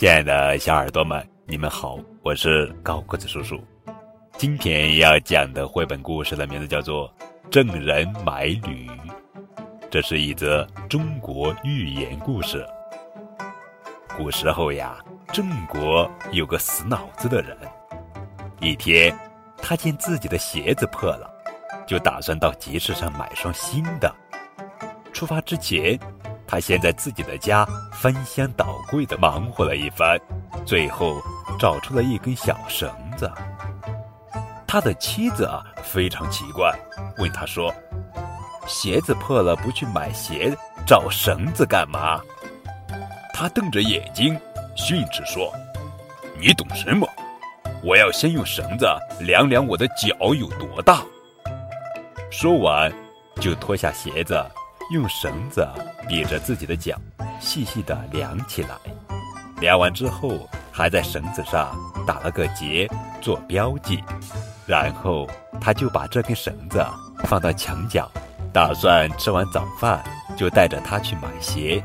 [0.00, 3.62] 亲爱的小耳朵们，你们好，我是高个子叔叔。
[4.38, 7.06] 今天要讲的绘本故事的名字叫做
[7.50, 8.88] 《郑人买履》，
[9.90, 12.66] 这是一则中国寓言故事。
[14.16, 14.96] 古时候呀，
[15.34, 17.54] 郑国有个死脑子的人，
[18.58, 19.14] 一天，
[19.58, 21.30] 他见自己的鞋子破了，
[21.86, 24.10] 就打算到集市上买双新的。
[25.12, 26.00] 出发之前，
[26.50, 30.18] 他先在自己的家翻箱倒柜的忙活了一番，
[30.66, 31.22] 最后
[31.60, 33.30] 找出了一根小绳子。
[34.66, 36.76] 他的妻子啊非常奇怪，
[37.18, 37.72] 问他说
[38.66, 40.52] ：“鞋子破了不去买鞋，
[40.84, 42.20] 找绳子干嘛？”
[43.32, 44.36] 他瞪着眼睛
[44.74, 45.52] 训斥说
[46.36, 47.08] ：“你懂什么？
[47.80, 48.86] 我要先用绳子
[49.20, 51.00] 量量我的脚有多大。”
[52.28, 52.92] 说完，
[53.40, 54.44] 就脱下鞋子。
[54.90, 55.66] 用绳子
[56.08, 56.96] 比着自己的脚，
[57.40, 58.70] 细细的量起来。
[59.60, 64.02] 量完之后，还在绳子上打了个结做标记。
[64.66, 65.28] 然后
[65.60, 66.84] 他就把这根绳子
[67.24, 68.10] 放到墙角，
[68.52, 70.02] 打算吃完早饭
[70.36, 71.82] 就带着他去买鞋。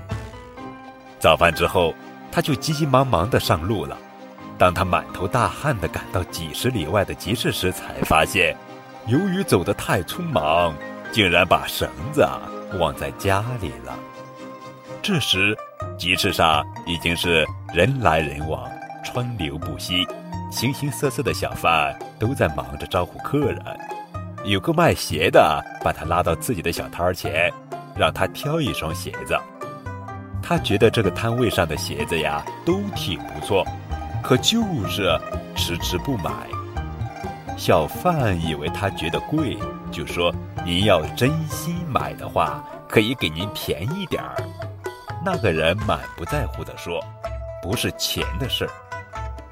[1.20, 1.94] 早饭之后，
[2.32, 3.96] 他就急急忙忙的上路了。
[4.58, 8.56] 当他满头大汗的赶到几十里外的集市时，才发现，
[9.06, 10.74] 由于走得太匆忙，
[11.12, 12.28] 竟然把绳子。
[12.80, 13.98] 忘在家里了。
[15.02, 15.56] 这时，
[15.98, 18.70] 集市上已经是人来人往，
[19.04, 20.06] 川流不息，
[20.52, 23.64] 形形色色的小贩都在忙着招呼客人。
[24.44, 27.50] 有个卖鞋的把他拉到自己的小摊前，
[27.96, 29.38] 让他挑一双鞋子。
[30.42, 33.66] 他觉得这个摊位上的鞋子呀都挺不错，
[34.22, 35.18] 可就是
[35.56, 36.32] 迟迟不买。
[37.56, 39.58] 小贩以为他觉得贵，
[39.92, 40.34] 就说
[40.66, 44.36] ：“您要真心买的话，可以给您便宜点儿。”
[45.24, 47.00] 那个人满不在乎地说
[47.62, 48.72] ：“不是钱的事儿。”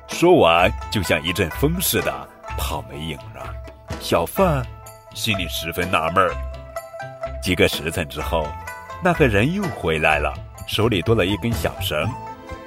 [0.10, 2.12] 说完，就像一阵风似的
[2.58, 3.54] 跑没影了。
[4.00, 4.66] 小贩
[5.14, 6.34] 心里十分纳闷儿。
[7.42, 8.48] 几个时辰之后，
[9.04, 10.34] 那个人又回来了，
[10.68, 12.10] 手里多了一根小绳。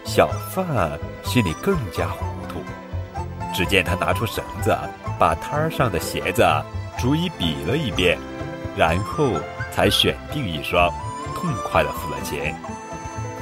[0.04, 2.62] 小贩心里更加糊涂。
[3.52, 4.76] 只见他拿出绳子。
[5.18, 6.44] 把摊儿上的鞋子
[6.98, 8.18] 逐一比了一遍，
[8.76, 9.32] 然后
[9.72, 10.92] 才选定一双，
[11.34, 12.54] 痛快地付了钱。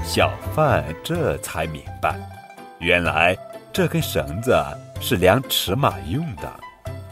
[0.05, 2.17] 小贩这才明白，
[2.79, 3.37] 原来
[3.73, 4.55] 这根绳子
[5.01, 6.53] 是量尺码用的。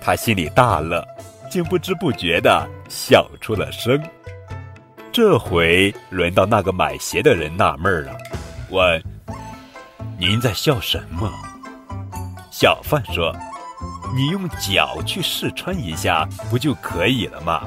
[0.00, 1.05] 他心里大乐，
[1.50, 4.00] 竟不知不觉地笑出了声。
[5.12, 8.16] 这回轮到那个买鞋的人纳闷了，
[8.71, 9.03] 问
[10.19, 11.31] ：“您在笑什么？”
[12.50, 13.34] 小贩说。
[14.15, 17.62] 你用脚去试穿一下不就可以了吗？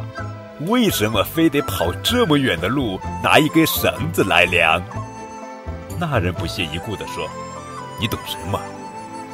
[0.62, 4.82] 为什么非得跑这么远的路拿一根绳子来量？
[6.00, 7.30] 那人不屑一顾地说
[8.00, 8.60] ：“你懂什么？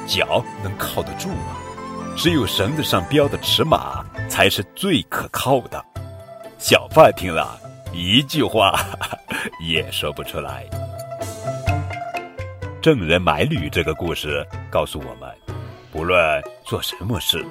[0.07, 1.57] 脚能靠得住吗？
[2.17, 5.83] 只有绳子上标的尺码才是最可靠的。”
[6.57, 7.59] 小贩听了
[7.93, 8.79] 一句话
[9.61, 10.65] 也说不出来。
[12.81, 15.29] 郑人买履这个故事告诉我们。
[15.91, 16.17] 不论
[16.63, 17.45] 做什么事，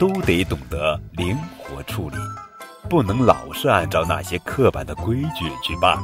[0.00, 2.16] 都得懂得灵活处理，
[2.88, 5.98] 不能老是按照那些刻板的规矩去办，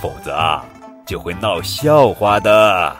[0.00, 0.64] 否则啊，
[1.04, 2.96] 就会闹笑话的。